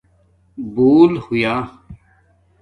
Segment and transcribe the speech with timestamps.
[0.73, 1.53] بُول ہویا